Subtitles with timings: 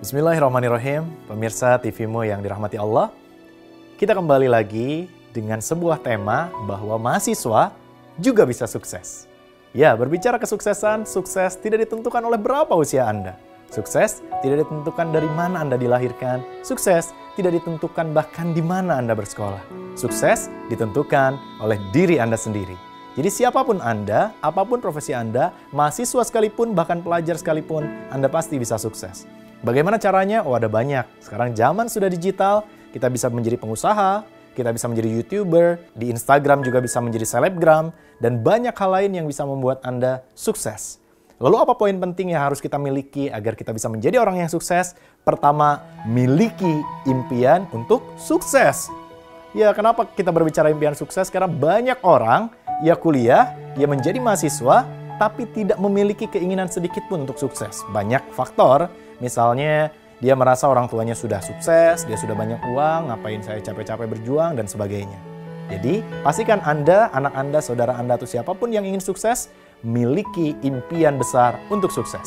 [0.00, 3.12] Bismillahirrahmanirrahim, pemirsa TVmu yang dirahmati Allah.
[4.00, 7.68] Kita kembali lagi dengan sebuah tema bahwa mahasiswa
[8.16, 9.28] juga bisa sukses.
[9.76, 13.36] Ya, berbicara kesuksesan, sukses tidak ditentukan oleh berapa usia Anda.
[13.68, 16.64] Sukses tidak ditentukan dari mana Anda dilahirkan.
[16.64, 19.60] Sukses tidak ditentukan bahkan di mana Anda bersekolah.
[20.00, 22.72] Sukses ditentukan oleh diri Anda sendiri.
[23.20, 28.56] Jadi siapa pun Anda, apa pun profesi Anda, mahasiswa sekalipun, bahkan pelajar sekalipun, Anda pasti
[28.56, 29.28] bisa sukses.
[29.60, 30.40] Bagaimana caranya?
[30.48, 31.04] Oh ada banyak.
[31.20, 32.64] Sekarang zaman sudah digital,
[32.96, 34.24] kita bisa menjadi pengusaha,
[34.56, 37.92] kita bisa menjadi YouTuber, di Instagram juga bisa menjadi selebgram,
[38.24, 40.96] dan banyak hal lain yang bisa membuat Anda sukses.
[41.40, 44.96] Lalu apa poin penting yang harus kita miliki agar kita bisa menjadi orang yang sukses?
[45.24, 48.88] Pertama, miliki impian untuk sukses.
[49.52, 51.28] Ya, kenapa kita berbicara impian sukses?
[51.28, 52.48] Karena banyak orang,
[52.80, 54.88] ya kuliah, ya menjadi mahasiswa,
[55.20, 57.84] tapi tidak memiliki keinginan sedikit pun untuk sukses.
[57.92, 58.88] Banyak faktor,
[59.20, 59.92] misalnya
[60.24, 64.64] dia merasa orang tuanya sudah sukses, dia sudah banyak uang, ngapain saya capek-capek berjuang, dan
[64.64, 65.20] sebagainya.
[65.68, 69.52] Jadi, pastikan Anda, anak Anda, saudara Anda, atau siapa pun yang ingin sukses,
[69.84, 72.26] miliki impian besar untuk sukses.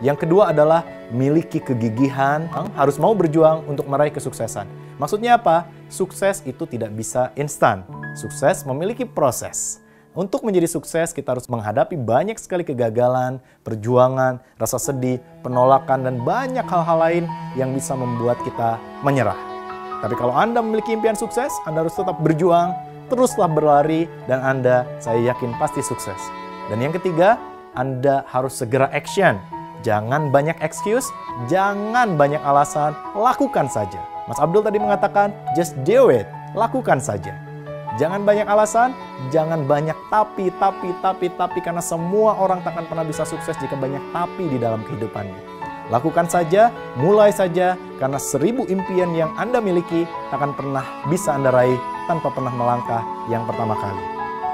[0.00, 2.44] Yang kedua adalah miliki kegigihan,
[2.76, 4.68] harus mau berjuang untuk meraih kesuksesan.
[5.00, 5.68] Maksudnya apa?
[5.88, 7.88] Sukses itu tidak bisa instan.
[8.14, 9.83] Sukses memiliki proses.
[10.14, 16.62] Untuk menjadi sukses, kita harus menghadapi banyak sekali kegagalan, perjuangan, rasa sedih, penolakan, dan banyak
[16.70, 17.24] hal-hal lain
[17.58, 19.34] yang bisa membuat kita menyerah.
[20.06, 22.70] Tapi kalau Anda memiliki impian sukses, Anda harus tetap berjuang,
[23.10, 26.22] teruslah berlari, dan Anda, saya yakin, pasti sukses.
[26.70, 27.34] Dan yang ketiga,
[27.74, 29.34] Anda harus segera action.
[29.82, 31.10] Jangan banyak excuse,
[31.50, 33.98] jangan banyak alasan, lakukan saja.
[34.30, 37.34] Mas Abdul tadi mengatakan, just do it, lakukan saja.
[37.94, 38.90] Jangan banyak alasan,
[39.30, 44.02] jangan banyak tapi, tapi, tapi, tapi, karena semua orang takkan pernah bisa sukses jika banyak
[44.10, 45.38] tapi di dalam kehidupannya.
[45.94, 51.78] Lakukan saja, mulai saja, karena seribu impian yang Anda miliki takkan pernah bisa Anda raih
[52.10, 54.02] tanpa pernah melangkah yang pertama kali.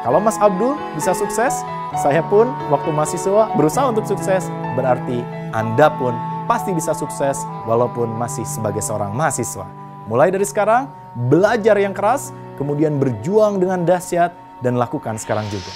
[0.05, 1.65] Kalau Mas Abdul bisa sukses,
[1.97, 5.25] saya pun waktu mahasiswa berusaha untuk sukses, berarti
[5.57, 6.13] Anda pun
[6.45, 9.65] pasti bisa sukses walaupun masih sebagai seorang mahasiswa.
[10.11, 10.91] Mulai dari sekarang,
[11.31, 15.73] belajar yang keras, kemudian berjuang dengan dahsyat, dan lakukan sekarang juga.